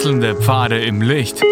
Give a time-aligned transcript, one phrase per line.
[0.00, 1.42] Wechselnde Pfade im Licht.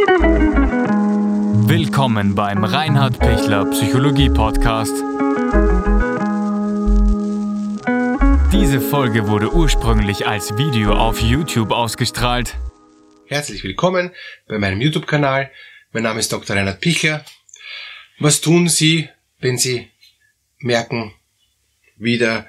[1.69, 4.95] Willkommen beim Reinhard Pichler Psychologie Podcast.
[8.51, 12.57] Diese Folge wurde ursprünglich als Video auf YouTube ausgestrahlt.
[13.27, 14.13] Herzlich willkommen
[14.47, 15.51] bei meinem YouTube-Kanal.
[15.93, 16.57] Mein Name ist Dr.
[16.57, 17.27] Reinhard Pichler.
[18.19, 19.11] Was tun Sie,
[19.41, 19.91] wenn Sie
[20.59, 21.13] merken,
[21.99, 22.47] wieder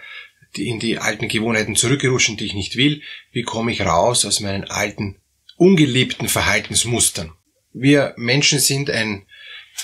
[0.56, 3.02] in die alten Gewohnheiten zurückgerutschen, die ich nicht will?
[3.34, 5.20] Wie komme ich raus aus meinen alten,
[5.60, 7.34] ungeliebten Verhaltensmustern?
[7.74, 9.26] Wir Menschen sind ein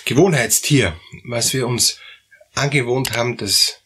[0.06, 1.00] Gewohnheitstier.
[1.24, 2.00] Was wir uns
[2.56, 3.82] angewohnt haben, das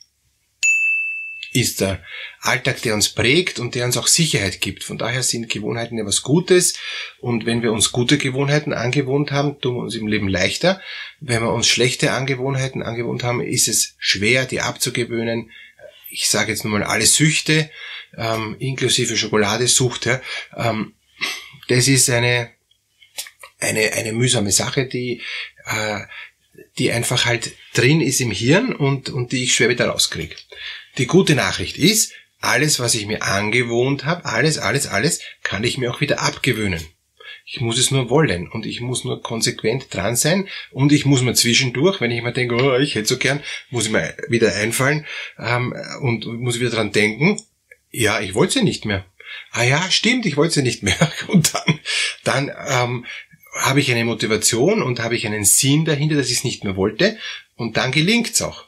[1.52, 2.04] ist der
[2.42, 4.84] Alltag, der uns prägt und der uns auch Sicherheit gibt.
[4.84, 6.76] Von daher sind Gewohnheiten ja was Gutes.
[7.20, 10.80] Und wenn wir uns gute Gewohnheiten angewohnt haben, tun wir uns im Leben leichter.
[11.20, 15.52] Wenn wir uns schlechte Angewohnheiten angewohnt haben, ist es schwer, die abzugewöhnen.
[16.10, 17.70] Ich sage jetzt nur mal alle Süchte,
[18.16, 20.06] ähm, inklusive Schokoladesucht.
[20.06, 20.22] Ja,
[20.56, 20.94] ähm,
[21.70, 22.50] das ist eine,
[23.60, 25.22] eine, eine mühsame Sache, die,
[25.66, 26.02] äh,
[26.78, 30.36] die einfach halt drin ist im Hirn und, und die ich schwer wieder rauskriege.
[30.98, 35.78] Die gute Nachricht ist, alles, was ich mir angewohnt habe, alles, alles, alles, kann ich
[35.78, 36.86] mir auch wieder abgewöhnen.
[37.46, 41.22] Ich muss es nur wollen und ich muss nur konsequent dran sein und ich muss
[41.22, 44.56] mir zwischendurch, wenn ich mir denke, oh, ich hätte so gern, muss ich mir wieder
[44.56, 45.06] einfallen
[45.38, 47.42] ähm, und muss wieder dran denken,
[47.92, 49.06] ja, ich wollte sie nicht mehr.
[49.52, 51.12] Ah ja, stimmt, ich wollte sie nicht mehr.
[51.28, 51.80] Und dann,
[52.24, 53.06] dann ähm,
[53.54, 56.76] habe ich eine Motivation und habe ich einen Sinn dahinter, dass ich es nicht mehr
[56.76, 57.18] wollte
[57.56, 58.66] und dann gelingt's auch.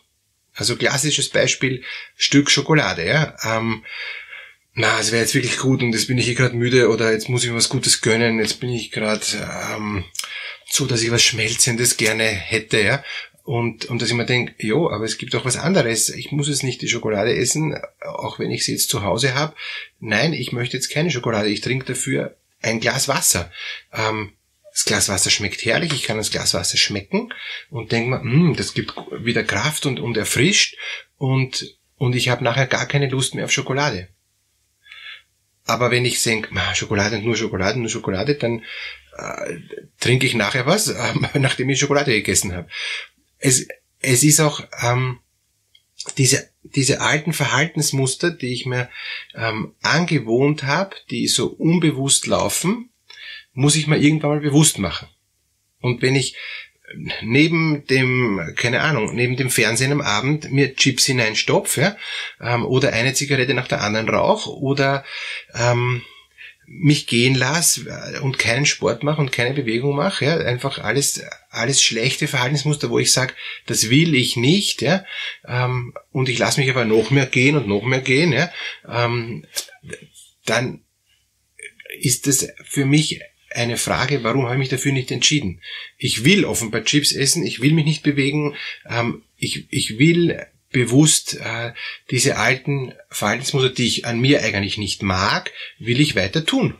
[0.54, 1.84] Also klassisches Beispiel,
[2.16, 3.36] Stück Schokolade, ja.
[3.44, 3.86] Ähm,
[4.73, 7.30] na, es wäre jetzt wirklich gut und jetzt bin ich hier gerade müde oder jetzt
[7.30, 9.22] muss ich mir was Gutes gönnen, jetzt bin ich gerade
[9.76, 10.04] ähm,
[10.70, 13.04] so, dass ich was Schmelzendes gerne hätte, ja.
[13.44, 16.09] Und, und dass ich mir denke, jo, aber es gibt auch was anderes.
[16.09, 19.56] Ich muss jetzt nicht die Schokolade essen, auch wenn ich sie jetzt zu Hause habe.
[20.00, 21.50] Nein, ich möchte jetzt keine Schokolade.
[21.50, 23.52] Ich trinke dafür ein Glas Wasser.
[23.92, 24.33] Ähm,
[24.72, 27.33] das Glas Wasser schmeckt herrlich, ich kann das Glas Wasser schmecken
[27.70, 30.77] und denke mir, mm, das gibt wieder Kraft und, und erfrischt
[31.17, 34.08] und, und ich habe nachher gar keine Lust mehr auf Schokolade.
[35.66, 38.64] Aber wenn ich denke, Schokolade und nur Schokolade, nur Schokolade, dann
[39.17, 39.58] äh,
[39.99, 42.70] trinke ich nachher was, äh, nachdem ich Schokolade gegessen habe.
[43.42, 43.68] Es,
[44.00, 45.20] es ist auch ähm,
[46.18, 48.90] diese, diese alten Verhaltensmuster, die ich mir
[49.36, 52.90] ähm, angewohnt habe, die so unbewusst laufen,
[53.54, 55.08] muss ich mir irgendwann mal bewusst machen.
[55.80, 56.36] Und wenn ich
[57.22, 61.96] neben dem, keine Ahnung, neben dem Fernsehen am Abend mir Chips hineinstopf, ja,
[62.40, 65.04] ähm, oder eine Zigarette nach der anderen rauch, oder
[65.54, 66.02] ähm,
[66.73, 71.21] mich gehen lass äh, und keinen Sport mache und keine Bewegung mache, ja, einfach alles,
[71.49, 73.33] alles schlechte Verhaltensmuster, wo ich sage,
[73.65, 75.04] das will ich nicht, ja,
[75.45, 78.52] ähm, und ich lasse mich aber noch mehr gehen und noch mehr gehen, ja,
[78.87, 79.45] ähm,
[80.45, 80.83] dann
[81.99, 85.61] ist das für mich eine Frage, warum habe ich mich dafür nicht entschieden?
[85.98, 88.55] Ich will offenbar Chips essen, ich will mich nicht bewegen,
[88.89, 91.73] ähm, ich, ich will bewusst äh,
[92.09, 96.76] diese alten Verhaltensmuster, die ich an mir eigentlich nicht mag, will ich weiter tun.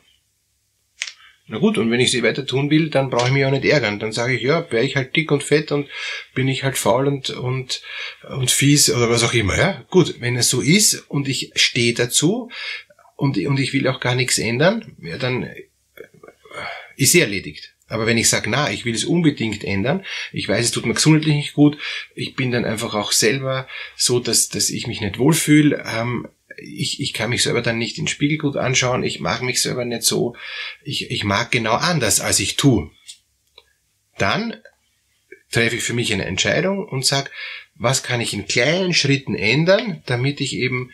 [1.48, 3.66] Na gut, und wenn ich sie weiter tun will, dann brauche ich mich auch nicht
[3.66, 4.00] ärgern.
[4.00, 5.90] Dann sage ich, ja, wäre ich halt dick und fett und
[6.34, 7.82] bin ich halt faul und, und,
[8.30, 9.58] und fies oder was auch immer.
[9.58, 12.50] Ja, gut, wenn es so ist und ich stehe dazu
[13.18, 15.50] und, und ich will auch gar nichts ändern, ja, dann
[16.96, 17.74] ist sie erledigt.
[17.92, 20.94] Aber wenn ich sage, na, ich will es unbedingt ändern, ich weiß, es tut mir
[20.94, 21.78] gesundheitlich nicht gut,
[22.16, 27.02] ich bin dann einfach auch selber so, dass, dass ich mich nicht wohlfühle, ähm, ich,
[27.02, 29.84] ich kann mich selber dann nicht in den Spiegel gut anschauen, ich mag mich selber
[29.84, 30.38] nicht so,
[30.84, 32.90] ich, ich mag genau anders, als ich tue.
[34.18, 34.56] Dann
[35.52, 37.30] treffe ich für mich eine Entscheidung und sage,
[37.76, 40.92] was kann ich in kleinen Schritten ändern, damit ich eben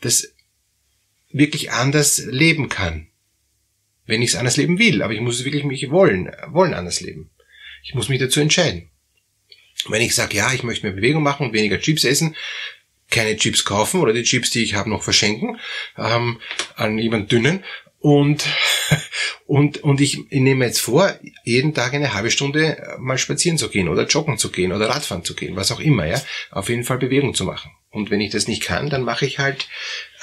[0.00, 0.32] das
[1.30, 3.06] wirklich anders leben kann
[4.06, 5.02] wenn ich es anders leben will.
[5.02, 7.30] Aber ich muss es wirklich mich wollen, wollen anders leben.
[7.82, 8.90] Ich muss mich dazu entscheiden.
[9.88, 12.34] Wenn ich sage, ja, ich möchte mehr Bewegung machen und weniger Chips essen,
[13.10, 15.58] keine Chips kaufen oder die Chips, die ich habe, noch verschenken
[15.98, 16.40] ähm,
[16.74, 17.62] an jemand dünnen
[18.00, 18.44] und
[19.46, 23.68] und und ich, ich nehme jetzt vor, jeden Tag eine halbe Stunde mal spazieren zu
[23.68, 26.84] gehen oder joggen zu gehen oder Radfahren zu gehen, was auch immer, ja, auf jeden
[26.84, 27.70] Fall Bewegung zu machen.
[27.94, 29.68] Und wenn ich das nicht kann, dann mache ich halt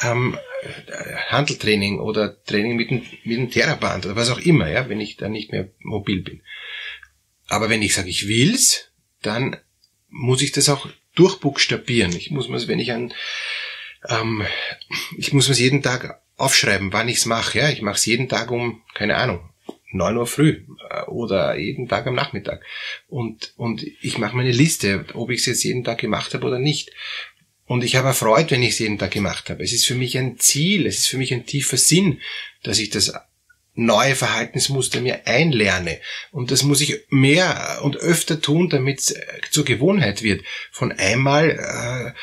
[0.02, 0.38] ähm,
[1.30, 5.16] Handeltraining oder Training mit dem, mit dem Theraband oder was auch immer, ja, wenn ich
[5.16, 6.42] dann nicht mehr mobil bin.
[7.48, 8.92] Aber wenn ich sage, ich will's,
[9.22, 9.56] dann
[10.10, 12.14] muss ich das auch durchbuchstabieren.
[12.16, 13.14] Ich muss mir, wenn ich an,
[14.10, 14.46] ähm,
[15.18, 17.60] ich muss mir jeden Tag aufschreiben, wann ich's mache.
[17.60, 19.50] Ja, ich mache es jeden Tag um, keine Ahnung,
[19.92, 22.64] neun Uhr früh äh, oder jeden Tag am Nachmittag.
[23.08, 26.48] Und, und ich mache mir eine Liste, ob ich es jetzt jeden Tag gemacht habe
[26.48, 26.92] oder nicht.
[27.72, 29.64] Und ich habe erfreut, wenn ich es jeden Tag gemacht habe.
[29.64, 32.20] Es ist für mich ein Ziel, es ist für mich ein tiefer Sinn,
[32.64, 33.14] dass ich das
[33.76, 36.02] neue Verhaltensmuster mir einlerne.
[36.34, 40.44] Und das muss ich mehr und öfter tun, damit es äh, zur Gewohnheit wird.
[40.70, 42.14] Von einmal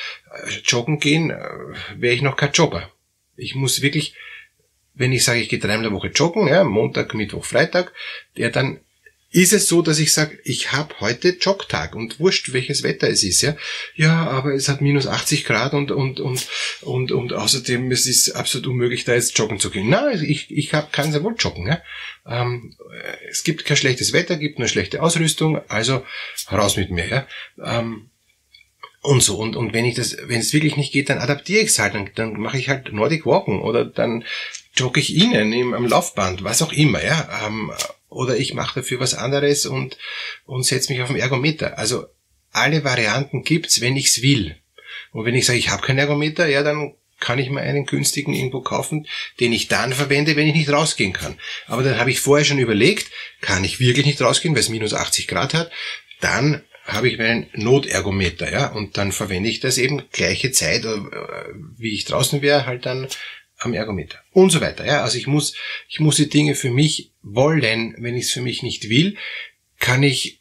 [0.44, 1.48] äh, joggen gehen, äh,
[1.96, 2.92] wäre ich noch kein Jogger.
[3.34, 4.12] Ich muss wirklich,
[4.92, 7.94] wenn ich sage, ich gehe dreimal in der Woche joggen, ja, Montag, Mittwoch, Freitag,
[8.36, 8.80] der dann
[9.30, 13.22] ist es so, dass ich sage, ich habe heute Jogtag und wurscht, welches Wetter es
[13.22, 13.56] ist, ja.
[13.94, 16.48] Ja, aber es hat minus 80 Grad und und und
[16.80, 19.90] und und außerdem es ist absolut unmöglich, da jetzt joggen zu gehen.
[19.90, 21.82] Na, ich ich hab, kann sehr wohl joggen, ja.
[22.26, 22.74] Ähm,
[23.30, 26.04] es gibt kein schlechtes Wetter, gibt nur schlechte Ausrüstung, also
[26.50, 27.26] raus mit mir, ja.
[27.62, 28.08] Ähm,
[29.02, 31.68] und so und und wenn ich das, wenn es wirklich nicht geht, dann adaptiere ich
[31.68, 34.24] es halt, dann, dann mache ich halt Nordic Walken oder dann
[34.74, 37.46] jogge ich innen im, am Laufband, was auch immer, ja.
[37.46, 37.70] Ähm,
[38.08, 39.98] oder ich mache dafür was anderes und,
[40.46, 41.78] und setze mich auf den Ergometer.
[41.78, 42.06] Also
[42.52, 44.56] alle Varianten gibt's, wenn ich's will.
[45.12, 48.32] Und wenn ich sage, ich habe keinen Ergometer, ja, dann kann ich mir einen günstigen
[48.32, 49.06] irgendwo kaufen,
[49.40, 51.38] den ich dann verwende, wenn ich nicht rausgehen kann.
[51.66, 53.10] Aber dann habe ich vorher schon überlegt,
[53.40, 55.70] kann ich wirklich nicht rausgehen, weil es minus 80 Grad hat,
[56.20, 60.98] dann habe ich meinen Notergometer, ja, und dann verwende ich das eben gleiche Zeit, äh,
[61.76, 63.08] wie ich draußen wäre, halt dann
[63.58, 64.86] am Ergometer und so weiter.
[64.86, 65.54] Ja, also ich muss,
[65.88, 67.94] ich muss die Dinge für mich wollen.
[67.98, 69.16] Wenn ich es für mich nicht will,
[69.78, 70.40] kann ich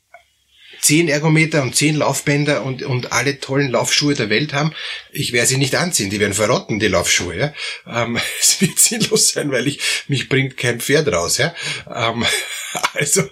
[0.79, 4.73] zehn Ergometer und zehn Laufbänder und, und alle tollen Laufschuhe der Welt haben.
[5.11, 7.35] Ich werde sie nicht anziehen, die werden verrotten, die Laufschuhe.
[7.35, 7.53] Ja?
[7.87, 11.37] Ähm, es wird sinnlos sein, weil ich mich bringt kein Pferd raus.
[11.37, 11.55] Ja?
[11.93, 12.25] Ähm,
[12.93, 13.27] also,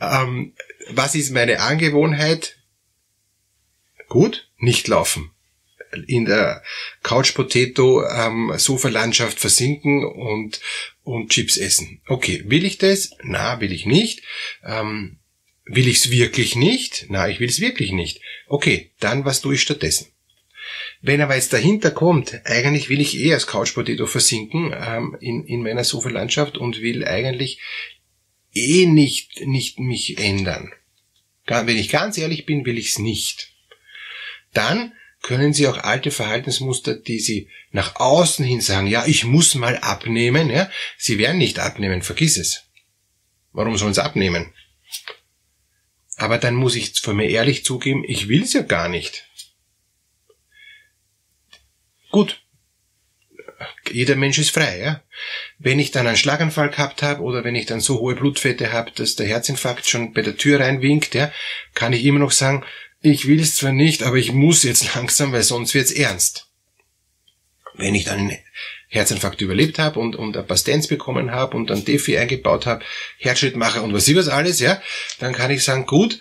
[0.00, 0.54] ähm,
[0.88, 2.56] was ist meine Angewohnheit?
[4.08, 5.35] Gut, nicht laufen
[6.04, 6.62] in der
[7.02, 10.60] Couch Potato ähm, Sofalandschaft versinken und
[11.02, 12.00] und Chips essen.
[12.08, 13.10] Okay, will ich das?
[13.22, 14.22] Na, will ich nicht.
[14.64, 15.18] Ähm,
[15.64, 17.06] will ich es wirklich nicht?
[17.08, 18.20] Na, ich will es wirklich nicht.
[18.48, 20.08] Okay, dann was tue ich stattdessen?
[21.00, 25.44] Wenn aber jetzt dahinter kommt, eigentlich will ich eh als Couch Potato versinken ähm, in,
[25.44, 27.60] in meiner Sofalandschaft und will eigentlich
[28.52, 30.72] eh nicht, nicht mich ändern.
[31.46, 33.52] Wenn ich ganz ehrlich bin, will ich es nicht.
[34.52, 34.92] Dann
[35.26, 39.76] können Sie auch alte Verhaltensmuster, die Sie nach außen hin sagen, ja, ich muss mal
[39.78, 42.62] abnehmen, ja, Sie werden nicht abnehmen, vergiss es.
[43.50, 44.54] Warum sollen Sie abnehmen?
[46.16, 49.26] Aber dann muss ich vor mir ehrlich zugeben, ich will es ja gar nicht.
[52.12, 52.40] Gut.
[53.90, 55.02] Jeder Mensch ist frei, ja.
[55.58, 58.92] Wenn ich dann einen Schlaganfall gehabt habe oder wenn ich dann so hohe Blutfette habe,
[58.92, 61.32] dass der Herzinfarkt schon bei der Tür reinwinkt, ja,
[61.74, 62.64] kann ich immer noch sagen,
[63.00, 66.48] ich will es zwar nicht, aber ich muss jetzt langsam, weil sonst wird's ernst.
[67.74, 68.38] Wenn ich dann einen
[68.88, 72.84] Herzinfarkt überlebt habe und, und ein Pastenz bekommen habe und dann Defi eingebaut habe,
[73.18, 74.80] Herzschrittmacher und was ich was alles, ja,
[75.18, 76.18] dann kann ich sagen, gut,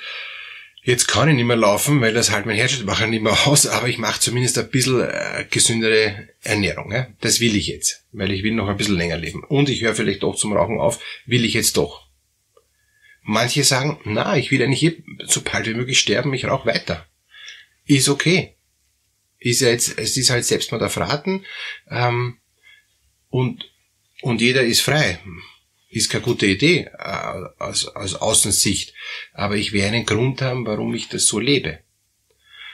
[0.86, 3.88] jetzt kann ich nicht mehr laufen, weil das halt mein Herzschrittmacher nicht mehr aus, aber
[3.88, 6.92] ich mache zumindest ein bisschen äh, gesündere Ernährung.
[6.92, 7.08] Ja?
[7.22, 9.44] Das will ich jetzt, weil ich will noch ein bisschen länger leben.
[9.44, 12.05] Und ich höre vielleicht doch zum Rauchen auf, will ich jetzt doch.
[13.28, 17.08] Manche sagen, na, ich will eigentlich so bald wie möglich sterben, ich rauche weiter.
[17.86, 18.56] Ist okay.
[19.40, 21.44] Ist ja jetzt, es ist halt Selbstmord auf Raten,
[21.90, 22.38] ähm,
[23.30, 23.70] und,
[24.22, 25.20] und jeder ist frei.
[25.90, 28.94] Ist keine gute Idee, äh, aus, aus Außensicht.
[29.34, 31.80] Aber ich werde einen Grund haben, warum ich das so lebe.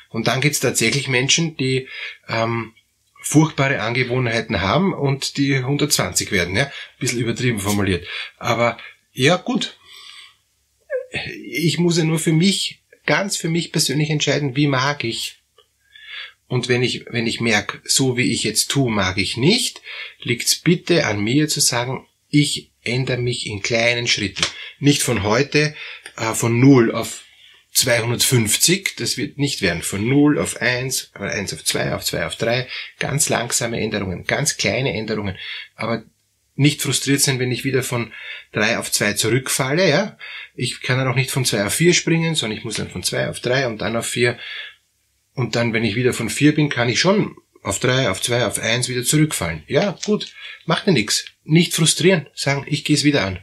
[0.10, 1.88] Und dann gibt es tatsächlich Menschen, die
[2.28, 2.74] ähm,
[3.22, 8.06] furchtbare Angewohnheiten haben und die 120 werden, ja, ein bisschen übertrieben formuliert.
[8.38, 8.78] Aber
[9.14, 9.78] ja, gut,
[11.12, 15.38] ich muss ja nur für mich, ganz für mich persönlich entscheiden, wie mag ich.
[16.48, 19.82] Und wenn ich, wenn ich merke, so wie ich jetzt tue, mag ich nicht,
[20.22, 24.44] liegt's bitte an mir zu sagen, ich ändere mich in kleinen Schritten.
[24.80, 25.76] Nicht von heute
[26.18, 27.24] äh, von 0 auf
[27.74, 29.82] 250, das wird nicht werden.
[29.82, 32.68] Von 0 auf 1, von 1 auf 2, auf 2 auf 3,
[33.00, 35.38] ganz langsame Änderungen, ganz kleine Änderungen.
[35.76, 36.04] Aber
[36.56, 38.12] nicht frustriert sein, wenn ich wieder von
[38.52, 40.18] drei auf zwei zurückfalle, ja.
[40.54, 43.04] Ich kann dann auch nicht von zwei auf vier springen, sondern ich muss dann von
[43.04, 44.38] zwei auf drei und dann auf vier.
[45.34, 48.46] Und dann, wenn ich wieder von vier bin, kann ich schon auf drei, auf zwei,
[48.46, 49.64] auf eins wieder zurückfallen.
[49.68, 50.34] Ja, gut,
[50.66, 51.26] macht mir nichts.
[51.44, 53.40] Nicht frustrieren, sagen, ich gehe es wieder an.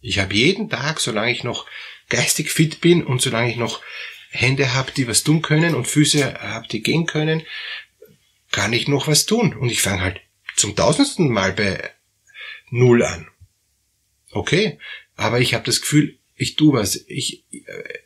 [0.00, 1.66] Ich habe jeden Tag, solange ich noch
[2.08, 3.80] geistig fit bin und solange ich noch
[4.30, 7.42] Hände habe, die was tun können und Füße habe, die gehen können,
[8.52, 9.54] kann ich noch was tun.
[9.54, 10.20] Und ich fange halt
[10.54, 11.90] zum tausendsten Mal bei
[12.70, 13.28] Null an.
[14.30, 14.78] Okay,
[15.14, 17.44] aber ich habe das Gefühl, ich tu was, ich,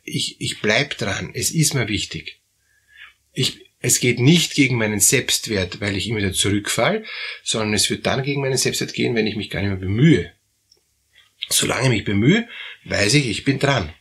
[0.03, 2.39] ich, ich bleib dran, es ist mir wichtig.
[3.33, 7.03] Ich, es geht nicht gegen meinen Selbstwert, weil ich immer wieder zurückfall,
[7.43, 10.31] sondern es wird dann gegen meinen Selbstwert gehen, wenn ich mich gar nicht mehr bemühe.
[11.49, 12.47] Solange ich mich bemühe,
[12.85, 13.93] weiß ich, ich bin dran.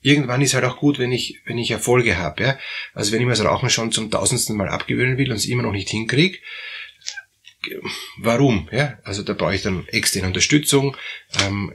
[0.00, 2.42] Irgendwann ist halt auch gut, wenn ich, wenn ich Erfolge habe.
[2.42, 2.58] Ja?
[2.92, 5.62] Also wenn ich mir das Rauchen schon zum tausendsten Mal abgewöhnen will und es immer
[5.62, 6.38] noch nicht hinkriege,
[8.18, 8.68] warum?
[8.72, 8.98] Ja?
[9.04, 10.96] Also da brauche ich dann externe Unterstützung.
[11.42, 11.72] Ähm,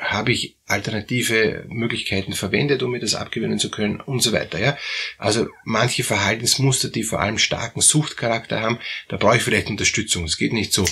[0.00, 4.58] Habe ich alternative Möglichkeiten verwendet, um mir das abgewöhnen zu können und so weiter.
[4.58, 4.76] Ja?
[5.18, 10.24] Also manche Verhaltensmuster, die vor allem starken Suchtcharakter haben, da brauche ich vielleicht Unterstützung.
[10.24, 10.86] Es geht nicht so,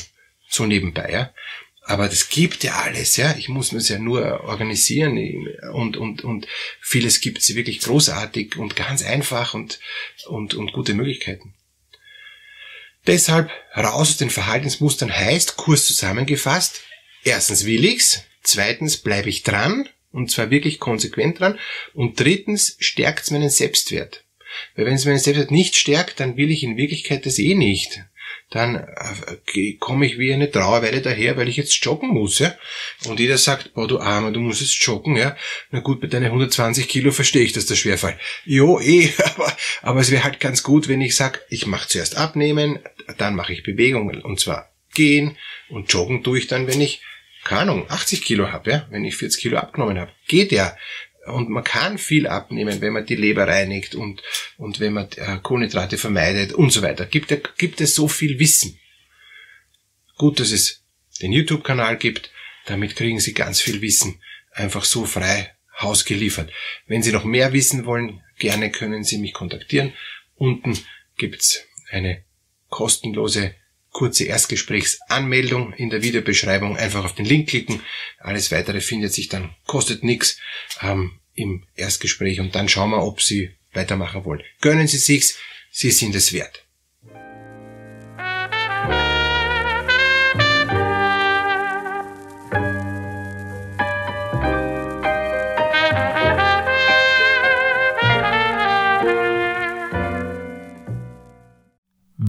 [0.48, 1.10] so nebenbei.
[1.10, 1.32] Ja?
[1.82, 3.34] Aber das gibt ja alles, ja.
[3.36, 5.18] Ich muss mir es ja nur organisieren
[5.72, 6.46] und, und, und
[6.80, 9.80] vieles gibt es wirklich großartig und ganz einfach und,
[10.26, 11.54] und, und gute Möglichkeiten.
[13.10, 16.82] Deshalb raus aus den Verhaltensmustern heißt, kurz zusammengefasst,
[17.24, 21.58] erstens will ich's, zweitens bleibe ich dran und zwar wirklich konsequent dran
[21.92, 24.22] und drittens stärkt's meinen Selbstwert.
[24.76, 28.00] Weil wenn es meinen Selbstwert nicht stärkt, dann will ich in Wirklichkeit das eh nicht
[28.50, 28.76] dann
[29.54, 32.54] äh, komme ich wie eine Trauerweile daher, weil ich jetzt joggen muss, ja.
[33.06, 35.36] Und jeder sagt, boah, du Armer, du musst jetzt joggen, ja.
[35.70, 38.18] Na gut, bei deinen 120 Kilo verstehe ich, dass das schwerfällt.
[38.44, 42.16] Jo, eh, aber, aber es wäre halt ganz gut, wenn ich sage, ich mache zuerst
[42.16, 42.80] abnehmen,
[43.18, 45.36] dann mache ich Bewegungen, und zwar gehen
[45.68, 47.00] und joggen tue ich dann, wenn ich
[47.44, 50.12] keine Ahnung, 80 Kilo habe, ja, wenn ich 40 Kilo abgenommen habe.
[50.28, 50.76] Geht ja.
[51.32, 54.22] Und man kann viel abnehmen, wenn man die Leber reinigt und,
[54.56, 57.06] und wenn man äh, Kohlenhydrate vermeidet und so weiter.
[57.06, 58.78] Gibt, gibt es so viel Wissen.
[60.16, 60.84] Gut, dass es
[61.22, 62.30] den YouTube-Kanal gibt.
[62.66, 64.20] Damit kriegen Sie ganz viel Wissen
[64.52, 66.52] einfach so frei Haus geliefert.
[66.86, 69.94] Wenn Sie noch mehr wissen wollen, gerne können Sie mich kontaktieren.
[70.34, 70.78] Unten
[71.16, 72.24] gibt's eine
[72.68, 73.54] kostenlose
[73.90, 76.76] kurze Erstgesprächsanmeldung in der Videobeschreibung.
[76.76, 77.82] Einfach auf den Link klicken.
[78.18, 80.38] Alles weitere findet sich dann, kostet nichts
[80.80, 84.42] ähm, im Erstgespräch und dann schauen wir, ob Sie weitermachen wollen.
[84.60, 85.38] Gönnen Sie sich's,
[85.70, 86.64] Sie sind es wert.